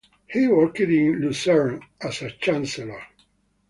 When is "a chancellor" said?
2.23-3.03